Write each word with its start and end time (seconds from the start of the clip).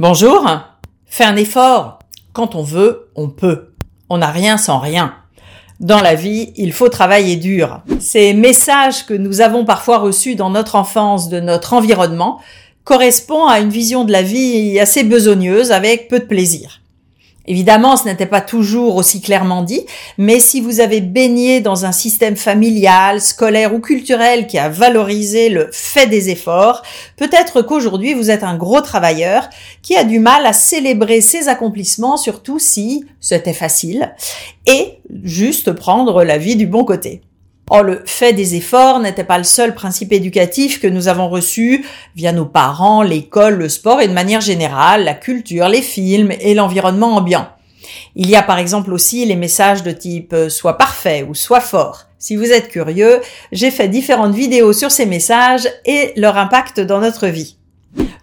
Bonjour. 0.00 0.48
Fais 1.06 1.24
un 1.24 1.34
effort. 1.34 1.98
Quand 2.32 2.54
on 2.54 2.62
veut, 2.62 3.10
on 3.16 3.28
peut. 3.28 3.74
On 4.08 4.18
n'a 4.18 4.30
rien 4.30 4.56
sans 4.56 4.78
rien. 4.78 5.12
Dans 5.80 6.00
la 6.00 6.14
vie, 6.14 6.52
il 6.54 6.72
faut 6.72 6.88
travailler 6.88 7.34
dur. 7.34 7.80
Ces 7.98 8.32
messages 8.32 9.06
que 9.06 9.14
nous 9.14 9.40
avons 9.40 9.64
parfois 9.64 9.98
reçus 9.98 10.36
dans 10.36 10.50
notre 10.50 10.76
enfance 10.76 11.28
de 11.28 11.40
notre 11.40 11.72
environnement 11.72 12.40
correspondent 12.84 13.50
à 13.50 13.58
une 13.58 13.70
vision 13.70 14.04
de 14.04 14.12
la 14.12 14.22
vie 14.22 14.78
assez 14.78 15.02
besogneuse 15.02 15.72
avec 15.72 16.06
peu 16.06 16.20
de 16.20 16.26
plaisir. 16.26 16.80
Évidemment, 17.50 17.96
ce 17.96 18.04
n'était 18.04 18.26
pas 18.26 18.42
toujours 18.42 18.96
aussi 18.96 19.22
clairement 19.22 19.62
dit, 19.62 19.86
mais 20.18 20.38
si 20.38 20.60
vous 20.60 20.80
avez 20.80 21.00
baigné 21.00 21.62
dans 21.62 21.86
un 21.86 21.92
système 21.92 22.36
familial, 22.36 23.22
scolaire 23.22 23.74
ou 23.74 23.80
culturel 23.80 24.46
qui 24.46 24.58
a 24.58 24.68
valorisé 24.68 25.48
le 25.48 25.70
fait 25.72 26.06
des 26.06 26.28
efforts, 26.28 26.82
peut-être 27.16 27.62
qu'aujourd'hui 27.62 28.12
vous 28.12 28.30
êtes 28.30 28.44
un 28.44 28.54
gros 28.54 28.82
travailleur 28.82 29.48
qui 29.80 29.96
a 29.96 30.04
du 30.04 30.18
mal 30.18 30.44
à 30.44 30.52
célébrer 30.52 31.22
ses 31.22 31.48
accomplissements, 31.48 32.18
surtout 32.18 32.58
si 32.58 33.06
c'était 33.18 33.54
facile, 33.54 34.14
et 34.66 34.98
juste 35.24 35.72
prendre 35.72 36.24
la 36.24 36.36
vie 36.36 36.56
du 36.56 36.66
bon 36.66 36.84
côté. 36.84 37.22
Or, 37.70 37.82
le 37.82 38.02
fait 38.06 38.32
des 38.32 38.54
efforts 38.54 39.00
n'était 39.00 39.24
pas 39.24 39.38
le 39.38 39.44
seul 39.44 39.74
principe 39.74 40.12
éducatif 40.12 40.80
que 40.80 40.86
nous 40.86 41.08
avons 41.08 41.28
reçu 41.28 41.84
via 42.16 42.32
nos 42.32 42.46
parents, 42.46 43.02
l'école, 43.02 43.54
le 43.54 43.68
sport 43.68 44.00
et 44.00 44.08
de 44.08 44.12
manière 44.12 44.40
générale 44.40 45.04
la 45.04 45.14
culture, 45.14 45.68
les 45.68 45.82
films 45.82 46.32
et 46.40 46.54
l'environnement 46.54 47.16
ambiant. 47.16 47.48
Il 48.16 48.28
y 48.28 48.36
a 48.36 48.42
par 48.42 48.58
exemple 48.58 48.92
aussi 48.92 49.24
les 49.26 49.36
messages 49.36 49.82
de 49.82 49.92
type 49.92 50.32
euh, 50.32 50.48
sois 50.48 50.78
parfait 50.78 51.26
ou 51.28 51.34
sois 51.34 51.60
fort. 51.60 52.04
Si 52.18 52.36
vous 52.36 52.50
êtes 52.50 52.68
curieux, 52.68 53.20
j'ai 53.52 53.70
fait 53.70 53.88
différentes 53.88 54.34
vidéos 54.34 54.72
sur 54.72 54.90
ces 54.90 55.06
messages 55.06 55.68
et 55.84 56.12
leur 56.16 56.36
impact 56.36 56.80
dans 56.80 57.00
notre 57.00 57.28
vie. 57.28 57.58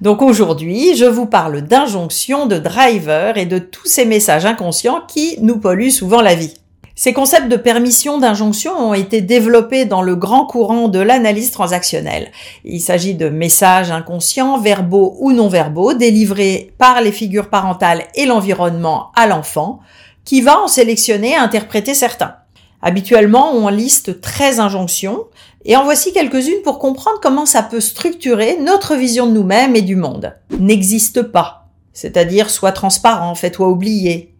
Donc 0.01 0.21
aujourd'hui, 0.21 0.95
je 0.95 1.05
vous 1.05 1.25
parle 1.25 1.61
d'injonctions, 1.61 2.45
de 2.45 2.57
drivers 2.57 3.37
et 3.37 3.45
de 3.45 3.57
tous 3.57 3.87
ces 3.87 4.05
messages 4.05 4.45
inconscients 4.45 5.01
qui 5.07 5.37
nous 5.41 5.59
polluent 5.59 5.91
souvent 5.91 6.21
la 6.21 6.35
vie. 6.35 6.53
Ces 6.97 7.11
concepts 7.11 7.49
de 7.49 7.57
permission 7.57 8.19
d'injonction 8.19 8.71
ont 8.71 8.93
été 8.93 9.19
développés 9.19 9.83
dans 9.83 10.01
le 10.01 10.15
grand 10.15 10.45
courant 10.45 10.87
de 10.87 10.99
l'analyse 10.99 11.51
transactionnelle. 11.51 12.31
Il 12.63 12.79
s'agit 12.79 13.15
de 13.15 13.27
messages 13.27 13.91
inconscients, 13.91 14.57
verbaux 14.59 15.17
ou 15.19 15.33
non 15.33 15.49
verbaux, 15.49 15.93
délivrés 15.93 16.71
par 16.77 17.01
les 17.01 17.11
figures 17.11 17.49
parentales 17.49 18.05
et 18.15 18.25
l'environnement 18.25 19.11
à 19.13 19.27
l'enfant, 19.27 19.81
qui 20.23 20.39
va 20.39 20.61
en 20.61 20.69
sélectionner 20.69 21.31
et 21.31 21.35
interpréter 21.35 21.93
certains. 21.93 22.35
Habituellement, 22.81 23.51
on 23.51 23.67
liste 23.67 24.21
13 24.21 24.61
injonctions, 24.61 25.25
et 25.65 25.75
en 25.75 25.83
voici 25.83 26.13
quelques-unes 26.13 26.61
pour 26.63 26.79
comprendre 26.79 27.19
comment 27.21 27.45
ça 27.45 27.61
peut 27.61 27.81
structurer 27.81 28.57
notre 28.61 28.95
vision 28.95 29.27
de 29.27 29.33
nous-mêmes 29.33 29.75
et 29.75 29.81
du 29.81 29.97
monde. 29.97 30.33
N'existe 30.59 31.23
pas, 31.23 31.67
c'est-à-dire 31.91 32.49
sois 32.49 32.71
transparent, 32.71 33.35
fais-toi 33.35 33.67
oublier. 33.67 34.33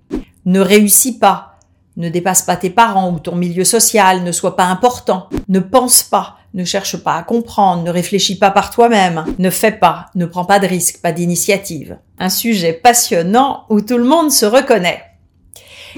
Ne 0.46 0.62
réussis 0.62 1.18
pas, 1.18 1.55
ne 1.98 2.10
dépasse 2.10 2.42
pas 2.42 2.56
tes 2.56 2.70
parents 2.70 3.12
ou 3.12 3.20
ton 3.20 3.36
milieu 3.36 3.64
social, 3.64 4.24
ne 4.24 4.32
sois 4.32 4.56
pas 4.56 4.66
important, 4.66 5.30
ne 5.48 5.60
pense 5.60 6.04
pas, 6.04 6.38
ne 6.54 6.64
cherche 6.66 6.98
pas 6.98 7.16
à 7.16 7.24
comprendre, 7.24 7.84
ne 7.84 7.92
réfléchis 7.92 8.38
pas 8.38 8.52
par 8.52 8.72
toi-même, 8.72 9.26
ne 9.40 9.50
fais 9.50 9.72
pas, 9.72 10.08
ne 10.16 10.26
prends 10.26 10.46
pas 10.46 10.60
de 10.60 10.68
risques, 10.68 11.02
pas 11.02 11.12
d'initiative. 11.12 11.98
Un 12.20 12.30
sujet 12.30 12.74
passionnant 12.74 13.66
où 13.70 13.82
tout 13.82 13.98
le 13.98 14.04
monde 14.04 14.32
se 14.32 14.46
reconnaît. 14.46 15.04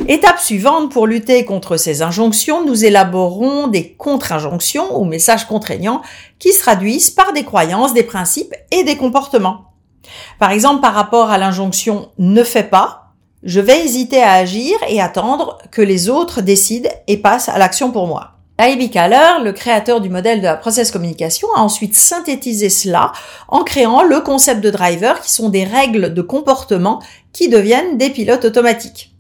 Étape 0.08 0.40
suivante, 0.40 0.92
pour 0.92 1.08
lutter 1.08 1.44
contre 1.44 1.76
ces 1.76 2.04
injonctions, 2.04 2.64
nous 2.64 2.86
élaborons 2.86 3.68
des 3.68 3.94
contre-injonctions 3.94 5.00
ou 5.00 5.06
messages 5.06 5.46
contraignants 5.46 6.04
qui 6.38 6.54
se 6.54 6.62
traduisent 6.62 7.10
par 7.10 7.34
des 7.34 7.44
croyances, 7.44 7.96
des 7.96 8.04
principes 8.04 8.54
et 8.70 8.84
des 8.84 8.96
comportements. 8.96 9.74
Par 10.40 10.52
exemple, 10.52 10.82
par 10.82 10.94
rapport 10.94 11.32
à 11.32 11.40
l'injonction 11.40 12.10
ne 12.20 12.44
fais 12.44 12.64
pas, 12.64 13.07
je 13.44 13.60
vais 13.60 13.84
hésiter 13.84 14.22
à 14.22 14.34
agir 14.34 14.78
et 14.88 15.02
attendre 15.02 15.60
que 15.72 15.82
les 15.82 16.10
autres 16.10 16.42
décident 16.42 16.90
et 17.08 17.18
passent 17.18 17.50
à 17.50 17.58
l'action 17.58 17.92
pour 17.92 18.08
moi. 18.08 18.34
Ivy 18.60 18.90
Kaller, 18.90 19.44
le 19.44 19.52
créateur 19.52 20.02
du 20.02 20.10
modèle 20.10 20.40
de 20.40 20.46
la 20.46 20.56
process 20.56 20.90
communication, 20.90 21.48
a 21.56 21.62
ensuite 21.62 21.96
synthétisé 21.96 22.70
cela 22.70 23.12
en 23.48 23.64
créant 23.64 24.02
le 24.02 24.22
concept 24.22 24.62
de 24.62 24.72
driver 24.72 25.22
qui 25.22 25.32
sont 25.32 25.50
des 25.50 25.64
règles 25.64 26.16
de 26.16 26.22
comportement 26.24 27.02
qui 27.34 27.50
deviennent 27.50 28.00
des 28.00 28.10
pilotes 28.10 28.46
automatiques. 28.46 29.14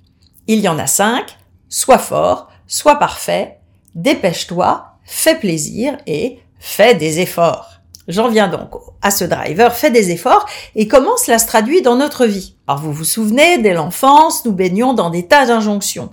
Il 0.47 0.59
y 0.59 0.67
en 0.67 0.79
a 0.79 0.87
cinq. 0.87 1.37
Sois 1.69 1.99
fort, 1.99 2.47
sois 2.65 2.95
parfait, 2.95 3.59
dépêche-toi, 3.93 4.93
fais 5.03 5.35
plaisir 5.35 5.97
et 6.07 6.39
fais 6.59 6.95
des 6.95 7.19
efforts. 7.19 7.76
J'en 8.07 8.29
viens 8.29 8.47
donc 8.47 8.69
à 9.01 9.11
ce 9.11 9.25
driver, 9.25 9.73
fait 9.73 9.91
des 9.91 10.11
efforts 10.11 10.45
et 10.75 10.87
comment 10.87 11.17
cela 11.17 11.39
se 11.39 11.47
traduit 11.47 11.81
dans 11.81 11.97
notre 11.97 12.25
vie. 12.25 12.55
Alors 12.67 12.81
vous 12.81 12.93
vous 12.93 13.03
souvenez, 13.03 13.57
dès 13.57 13.73
l'enfance, 13.73 14.45
nous 14.45 14.53
baignons 14.53 14.93
dans 14.93 15.09
des 15.09 15.27
tas 15.27 15.45
d'injonctions. 15.45 16.09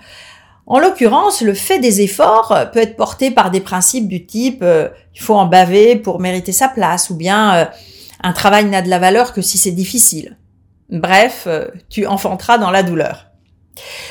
En 0.66 0.78
l'occurrence, 0.78 1.42
le 1.42 1.54
fait 1.54 1.78
des 1.78 2.00
efforts 2.00 2.54
peut 2.72 2.80
être 2.80 2.96
porté 2.96 3.30
par 3.30 3.50
des 3.50 3.60
principes 3.60 4.08
du 4.08 4.26
type 4.26 4.62
euh, 4.62 4.88
il 5.14 5.20
faut 5.20 5.34
en 5.34 5.46
baver 5.46 5.96
pour 5.96 6.20
mériter 6.20 6.52
sa 6.52 6.68
place 6.68 7.10
ou 7.10 7.14
bien 7.14 7.54
euh, 7.54 7.64
un 8.22 8.32
travail 8.32 8.64
n'a 8.64 8.82
de 8.82 8.88
la 8.88 8.98
valeur 8.98 9.32
que 9.32 9.42
si 9.42 9.58
c'est 9.58 9.70
difficile. 9.70 10.38
Bref, 10.90 11.44
euh, 11.46 11.68
tu 11.90 12.06
enfanteras 12.06 12.58
dans 12.58 12.70
la 12.70 12.82
douleur. 12.82 13.26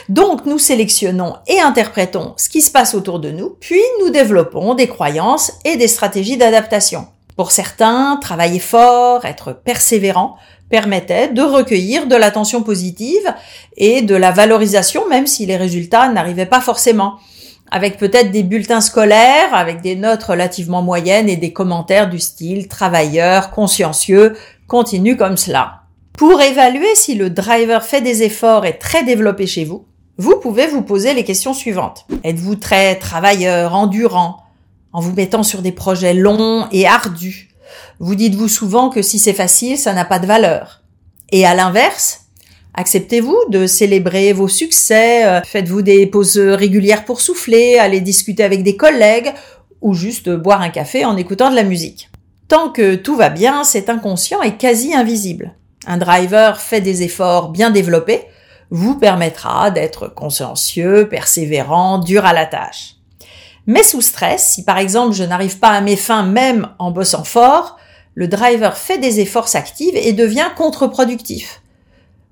Donc 0.10 0.46
nous 0.46 0.60
sélectionnons 0.60 1.36
et 1.48 1.60
interprétons 1.60 2.34
ce 2.38 2.50
qui 2.50 2.62
se 2.62 2.72
passe 2.72 2.96
autour 2.96 3.20
de 3.20 3.32
nous, 3.32 3.58
puis 3.60 3.82
nous 4.02 4.10
développons 4.10 4.76
des 4.76 4.88
croyances 4.88 5.54
et 5.66 5.78
des 5.78 5.88
stratégies 5.88 6.38
d'adaptation. 6.38 7.08
Pour 7.36 7.52
certains, 7.52 8.18
travailler 8.22 8.60
fort, 8.60 9.26
être 9.26 9.54
persévérant 9.54 10.38
permettait 10.70 11.30
de 11.30 11.42
recueillir 11.42 12.08
de 12.08 12.16
l'attention 12.16 12.64
positive 12.64 13.34
et 13.78 14.02
de 14.02 14.16
la 14.16 14.32
valorisation 14.32 15.08
même 15.08 15.28
si 15.28 15.46
les 15.46 15.58
résultats 15.58 16.10
n'arrivaient 16.10 16.46
pas 16.46 16.62
forcément 16.62 17.20
avec 17.72 17.98
peut-être 17.98 18.30
des 18.30 18.44
bulletins 18.44 18.82
scolaires, 18.82 19.54
avec 19.54 19.82
des 19.82 19.96
notes 19.96 20.22
relativement 20.22 20.84
moyennes 20.84 21.28
et 21.28 21.38
des 21.38 21.54
commentaires 21.54 22.08
du 22.08 22.20
style 22.20 22.68
travailleur, 22.68 23.50
consciencieux, 23.50 24.36
continue 24.68 25.18
comme 25.18 25.38
cela. 25.38 25.82
Pour 26.16 26.40
évaluer 26.40 26.94
si 26.94 27.16
le 27.16 27.32
driver 27.32 27.84
fait 27.84 28.02
des 28.02 28.22
efforts 28.22 28.68
et 28.68 28.78
très 28.78 29.04
développé 29.04 29.48
chez 29.48 29.66
vous, 29.66 29.86
vous 30.18 30.36
pouvez 30.40 30.68
vous 30.68 30.84
poser 30.84 31.16
les 31.16 31.24
questions 31.24 31.56
suivantes. 31.56 32.06
Êtes-vous 32.24 32.56
très 32.56 32.96
travailleur, 33.00 33.74
endurant, 33.74 34.44
en 34.94 35.02
vous 35.02 35.14
mettant 35.14 35.44
sur 35.44 35.62
des 35.62 35.72
projets 35.72 36.14
longs 36.14 36.68
et 36.72 36.88
ardus. 36.88 37.50
Vous 38.00 38.16
dites-vous 38.16 38.48
souvent 38.48 38.90
que 38.90 39.02
si 39.02 39.20
c'est 39.20 39.34
facile, 39.34 39.78
ça 39.78 39.94
n'a 39.94 40.06
pas 40.06 40.20
de 40.20 40.28
valeur. 40.28 40.82
Et 41.32 41.46
à 41.46 41.56
l'inverse, 41.56 42.22
acceptez-vous 42.76 43.38
de 43.50 43.66
célébrer 43.68 44.34
vos 44.34 44.48
succès, 44.48 45.26
euh, 45.26 45.42
faites-vous 45.44 45.82
des 45.82 46.06
pauses 46.06 46.38
régulières 46.38 47.06
pour 47.06 47.22
souffler, 47.22 47.78
aller 47.78 48.02
discuter 48.02 48.44
avec 48.44 48.64
des 48.64 48.78
collègues 48.78 49.34
ou 49.82 49.94
juste 49.94 50.30
boire 50.30 50.62
un 50.62 50.70
café 50.70 51.06
en 51.06 51.18
écoutant 51.18 51.50
de 51.50 51.56
la 51.56 51.64
musique. 51.64 52.10
Tant 52.48 52.70
que 52.70 52.96
tout 52.96 53.16
va 53.16 53.30
bien, 53.30 53.64
cet 53.64 53.90
inconscient 53.90 54.42
est 54.42 54.58
quasi 54.58 54.94
invisible. 54.94 55.56
Un 55.88 55.98
driver 55.98 56.62
fait 56.62 56.82
des 56.82 57.04
efforts 57.04 57.50
bien 57.50 57.72
développés 57.72 58.22
vous 58.70 58.96
permettra 58.96 59.72
d'être 59.72 60.08
consciencieux, 60.08 61.08
persévérant, 61.10 62.00
dur 62.00 62.26
à 62.26 62.34
la 62.34 62.46
tâche. 62.46 62.96
Mais 63.66 63.84
sous 63.84 64.02
stress, 64.02 64.54
si 64.54 64.64
par 64.64 64.78
exemple 64.78 65.14
je 65.14 65.24
n'arrive 65.24 65.60
pas 65.60 65.70
à 65.70 65.82
mes 65.82 65.96
fins 65.96 66.24
même 66.24 66.70
en 66.80 66.92
bossant 66.92 67.24
fort, 67.24 67.78
le 68.16 68.28
driver 68.28 68.78
fait 68.78 68.98
des 68.98 69.20
efforts, 69.20 69.48
s'active 69.48 69.96
et 69.96 70.14
devient 70.14 70.50
contre-productif. 70.56 71.62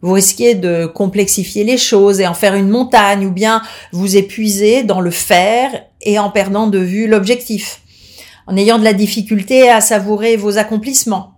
Vous 0.01 0.13
risquez 0.13 0.55
de 0.55 0.85
complexifier 0.87 1.63
les 1.63 1.77
choses 1.77 2.19
et 2.19 2.27
en 2.27 2.33
faire 2.33 2.55
une 2.55 2.69
montagne 2.69 3.25
ou 3.25 3.31
bien 3.31 3.61
vous 3.91 4.17
épuiser 4.17 4.83
dans 4.83 4.99
le 4.99 5.11
faire 5.11 5.69
et 6.01 6.19
en 6.19 6.29
perdant 6.29 6.67
de 6.67 6.79
vue 6.79 7.07
l'objectif, 7.07 7.81
en 8.47 8.57
ayant 8.57 8.79
de 8.79 8.83
la 8.83 8.93
difficulté 8.93 9.69
à 9.69 9.79
savourer 9.79 10.37
vos 10.37 10.57
accomplissements. 10.57 11.35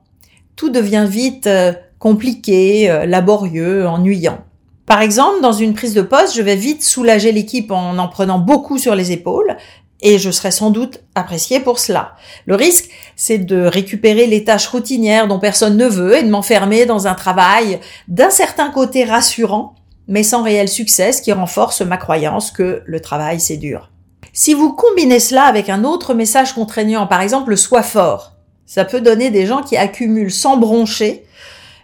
Tout 0.55 0.69
devient 0.69 1.05
vite 1.09 1.47
euh, 1.47 1.73
compliqué, 1.99 2.89
euh, 2.89 3.05
laborieux, 3.05 3.85
ennuyant. 3.85 4.39
Par 4.85 5.01
exemple, 5.01 5.41
dans 5.41 5.53
une 5.53 5.73
prise 5.73 5.93
de 5.93 6.01
poste, 6.01 6.35
je 6.35 6.41
vais 6.41 6.55
vite 6.55 6.83
soulager 6.83 7.31
l'équipe 7.31 7.71
en 7.71 7.97
en 7.97 8.07
prenant 8.07 8.39
beaucoup 8.39 8.77
sur 8.77 8.95
les 8.95 9.11
épaules 9.11 9.57
et 10.03 10.19
je 10.19 10.29
serai 10.29 10.51
sans 10.51 10.69
doute 10.69 10.99
apprécié 11.15 11.61
pour 11.61 11.79
cela. 11.79 12.15
Le 12.45 12.55
risque, 12.55 12.89
c'est 13.15 13.39
de 13.39 13.65
récupérer 13.65 14.27
les 14.27 14.43
tâches 14.43 14.67
routinières 14.67 15.27
dont 15.27 15.39
personne 15.39 15.77
ne 15.77 15.87
veut 15.87 16.17
et 16.17 16.23
de 16.23 16.29
m'enfermer 16.29 16.85
dans 16.85 17.07
un 17.07 17.15
travail 17.15 17.79
d'un 18.09 18.29
certain 18.29 18.69
côté 18.69 19.05
rassurant, 19.05 19.75
mais 20.07 20.23
sans 20.23 20.43
réel 20.43 20.67
succès, 20.67 21.13
ce 21.13 21.21
qui 21.21 21.31
renforce 21.31 21.81
ma 21.81 21.97
croyance 21.97 22.51
que 22.51 22.83
le 22.85 22.99
travail 22.99 23.39
c'est 23.39 23.57
dur. 23.57 23.89
Si 24.33 24.53
vous 24.53 24.73
combinez 24.73 25.19
cela 25.19 25.43
avec 25.43 25.69
un 25.69 25.85
autre 25.85 26.13
message 26.13 26.53
contraignant, 26.53 27.07
par 27.07 27.21
exemple 27.21 27.51
le 27.51 27.55
sois 27.55 27.83
fort, 27.83 28.33
ça 28.65 28.83
peut 28.83 29.01
donner 29.01 29.29
des 29.29 29.45
gens 29.45 29.61
qui 29.61 29.77
accumulent 29.77 30.31
sans 30.31 30.57
broncher 30.57 31.23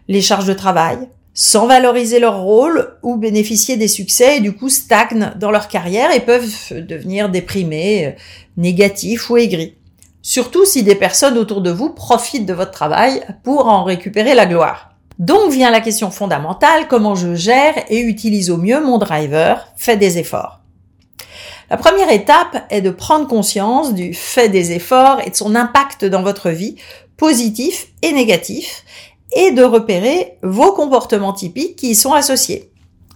les 0.09 0.21
charges 0.21 0.47
de 0.47 0.53
travail, 0.53 0.97
sans 1.41 1.67
valoriser 1.67 2.19
leur 2.19 2.41
rôle 2.41 2.97
ou 3.01 3.15
bénéficier 3.15 3.77
des 3.77 3.87
succès 3.87 4.37
et 4.37 4.39
du 4.41 4.53
coup 4.53 4.67
stagnent 4.67 5.31
dans 5.37 5.51
leur 5.51 5.69
carrière 5.69 6.13
et 6.13 6.19
peuvent 6.19 6.53
devenir 6.71 7.29
déprimés, 7.29 8.07
euh, 8.07 8.11
négatifs 8.57 9.29
ou 9.29 9.37
aigris. 9.37 9.77
Surtout 10.21 10.65
si 10.65 10.83
des 10.83 10.95
personnes 10.95 11.37
autour 11.37 11.61
de 11.61 11.71
vous 11.71 11.91
profitent 11.91 12.45
de 12.45 12.53
votre 12.53 12.71
travail 12.71 13.23
pour 13.45 13.67
en 13.67 13.85
récupérer 13.85 14.35
la 14.35 14.47
gloire. 14.47 14.89
Donc 15.17 15.49
vient 15.49 15.71
la 15.71 15.79
question 15.79 16.11
fondamentale, 16.11 16.89
comment 16.89 17.15
je 17.15 17.35
gère 17.35 17.85
et 17.87 18.01
utilise 18.01 18.49
au 18.49 18.57
mieux 18.57 18.83
mon 18.83 18.97
driver, 18.97 19.65
fait 19.77 19.95
des 19.95 20.17
efforts. 20.17 20.59
La 21.69 21.77
première 21.77 22.11
étape 22.11 22.65
est 22.69 22.81
de 22.81 22.89
prendre 22.89 23.29
conscience 23.29 23.93
du 23.93 24.13
fait 24.13 24.49
des 24.49 24.73
efforts 24.73 25.21
et 25.25 25.29
de 25.29 25.35
son 25.37 25.55
impact 25.55 26.03
dans 26.03 26.21
votre 26.21 26.49
vie, 26.49 26.75
positif 27.15 27.87
et 28.01 28.11
négatif, 28.11 28.83
et 29.31 29.51
de 29.51 29.63
repérer 29.63 30.37
vos 30.43 30.71
comportements 30.73 31.33
typiques 31.33 31.75
qui 31.75 31.91
y 31.91 31.95
sont 31.95 32.13
associés. 32.13 32.71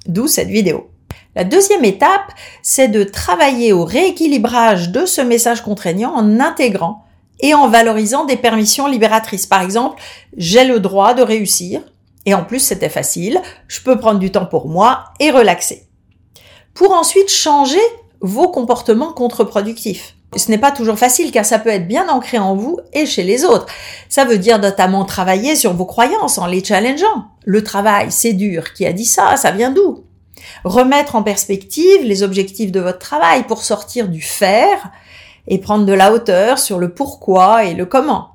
D'où 0.05 0.27
cette 0.27 0.49
vidéo. 0.49 0.89
La 1.35 1.43
deuxième 1.43 1.83
étape, 1.83 2.31
c'est 2.61 2.89
de 2.89 3.03
travailler 3.03 3.73
au 3.73 3.85
rééquilibrage 3.85 4.89
de 4.89 5.05
ce 5.05 5.21
message 5.21 5.61
contraignant 5.61 6.13
en 6.13 6.39
intégrant 6.39 7.05
et 7.39 7.53
en 7.55 7.67
valorisant 7.67 8.25
des 8.25 8.37
permissions 8.37 8.87
libératrices. 8.87 9.47
Par 9.47 9.61
exemple, 9.61 10.01
j'ai 10.37 10.63
le 10.63 10.79
droit 10.79 11.15
de 11.15 11.23
réussir, 11.23 11.81
et 12.25 12.35
en 12.35 12.43
plus 12.43 12.59
c'était 12.59 12.89
facile, 12.89 13.41
je 13.67 13.81
peux 13.81 13.97
prendre 13.97 14.19
du 14.19 14.31
temps 14.31 14.45
pour 14.45 14.67
moi 14.67 15.05
et 15.19 15.31
relaxer. 15.31 15.87
Pour 16.75 16.91
ensuite 16.91 17.29
changer 17.29 17.81
vos 18.21 18.49
comportements 18.49 19.11
contre-productifs. 19.11 20.15
Ce 20.35 20.49
n'est 20.49 20.57
pas 20.57 20.71
toujours 20.71 20.97
facile 20.97 21.31
car 21.31 21.45
ça 21.45 21.59
peut 21.59 21.69
être 21.69 21.87
bien 21.87 22.07
ancré 22.09 22.37
en 22.37 22.55
vous 22.55 22.79
et 22.93 23.05
chez 23.05 23.23
les 23.23 23.45
autres. 23.45 23.67
Ça 24.09 24.25
veut 24.25 24.37
dire 24.37 24.59
notamment 24.59 25.05
travailler 25.05 25.55
sur 25.55 25.73
vos 25.73 25.85
croyances 25.85 26.37
en 26.37 26.45
les 26.45 26.63
challengeant. 26.63 27.25
Le 27.45 27.63
travail, 27.63 28.07
c'est 28.11 28.33
dur. 28.33 28.73
Qui 28.73 28.85
a 28.85 28.93
dit 28.93 29.05
ça? 29.05 29.35
Ça 29.37 29.51
vient 29.51 29.71
d'où? 29.71 30.03
Remettre 30.63 31.15
en 31.15 31.23
perspective 31.23 32.03
les 32.03 32.23
objectifs 32.23 32.71
de 32.71 32.79
votre 32.79 32.99
travail 32.99 33.43
pour 33.43 33.63
sortir 33.63 34.09
du 34.09 34.21
faire 34.21 34.91
et 35.47 35.57
prendre 35.57 35.85
de 35.85 35.93
la 35.93 36.13
hauteur 36.13 36.59
sur 36.59 36.79
le 36.79 36.93
pourquoi 36.93 37.65
et 37.65 37.73
le 37.73 37.85
comment. 37.85 38.29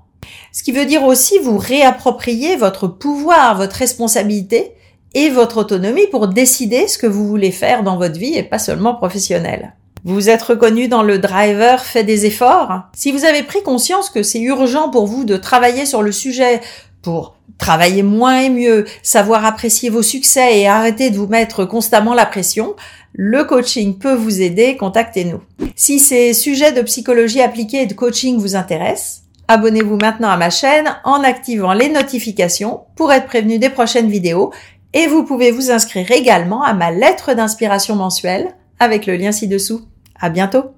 Ce 0.53 0.63
qui 0.63 0.73
veut 0.73 0.87
dire 0.87 1.05
aussi 1.05 1.39
vous 1.39 1.59
réapproprier 1.59 2.57
votre 2.57 2.87
pouvoir, 2.87 3.57
votre 3.57 3.77
responsabilité 3.77 4.73
et 5.15 5.31
votre 5.31 5.59
autonomie 5.59 6.07
pour 6.07 6.29
décider 6.29 6.87
ce 6.87 6.99
que 6.99 7.07
vous 7.07 7.27
voulez 7.27 7.51
faire 7.51 7.83
dans 7.83 7.97
votre 7.97 8.19
vie 8.19 8.37
et 8.37 8.43
pas 8.43 8.59
seulement 8.59 8.95
professionnelle. 8.95 9.75
Vous 10.11 10.31
êtes 10.31 10.41
reconnu 10.41 10.89
dans 10.89 11.03
le 11.03 11.19
driver 11.19 11.85
fait 11.85 12.03
des 12.03 12.25
efforts 12.25 12.85
Si 12.95 13.13
vous 13.13 13.27
avez 13.27 13.43
pris 13.43 13.63
conscience 13.63 14.09
que 14.09 14.23
c'est 14.23 14.41
urgent 14.41 14.89
pour 14.89 15.07
vous 15.07 15.25
de 15.25 15.37
travailler 15.37 15.85
sur 15.85 16.01
le 16.01 16.13
sujet 16.13 16.63
pour 17.03 17.37
travailler 17.59 18.03
moins 18.03 18.41
et 18.41 18.49
mieux, 18.49 18.87
savoir 19.03 19.45
apprécier 19.45 19.91
vos 19.91 20.01
succès 20.01 20.61
et 20.61 20.67
arrêter 20.67 21.11
de 21.11 21.19
vous 21.19 21.27
mettre 21.27 21.67
constamment 21.67 22.15
la 22.15 22.25
pression, 22.25 22.75
le 23.13 23.45
coaching 23.45 23.99
peut 23.99 24.15
vous 24.15 24.41
aider, 24.41 24.79
contactez-nous. 24.79 25.43
Si 25.77 25.99
ces 25.99 26.33
sujets 26.33 26.73
de 26.73 26.81
psychologie 26.81 27.43
appliquée 27.43 27.83
et 27.83 27.87
de 27.87 27.93
coaching 27.93 28.39
vous 28.39 28.57
intéressent, 28.57 29.25
abonnez-vous 29.47 29.99
maintenant 29.99 30.31
à 30.31 30.39
ma 30.39 30.49
chaîne 30.49 30.89
en 31.05 31.23
activant 31.23 31.75
les 31.75 31.91
notifications 31.91 32.81
pour 32.97 33.13
être 33.13 33.27
prévenu 33.27 33.59
des 33.59 33.69
prochaines 33.69 34.09
vidéos 34.09 34.55
et 34.95 35.07
vous 35.07 35.25
pouvez 35.25 35.51
vous 35.51 35.71
inscrire 35.71 36.11
également 36.13 36.63
à 36.63 36.73
ma 36.73 36.93
lettre 36.93 37.35
d'inspiration 37.35 37.95
mensuelle 37.95 38.55
avec 38.81 39.05
le 39.05 39.17
lien 39.17 39.33
ci-dessous. 39.33 39.83
À 40.21 40.31
bientôt! 40.31 40.78